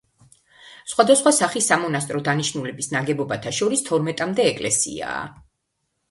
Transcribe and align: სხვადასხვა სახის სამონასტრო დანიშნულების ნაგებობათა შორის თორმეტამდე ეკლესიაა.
სხვადასხვა 0.91 1.33
სახის 1.39 1.67
სამონასტრო 1.71 2.21
დანიშნულების 2.27 2.89
ნაგებობათა 2.93 3.53
შორის 3.59 3.83
თორმეტამდე 3.91 4.47
ეკლესიაა. 4.53 5.21